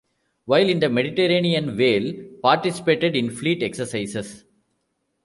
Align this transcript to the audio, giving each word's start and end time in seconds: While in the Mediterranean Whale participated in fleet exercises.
While 0.45 0.67
in 0.67 0.79
the 0.79 0.89
Mediterranean 0.89 1.77
Whale 1.77 2.25
participated 2.41 3.15
in 3.15 3.29
fleet 3.29 3.61
exercises. 3.61 4.43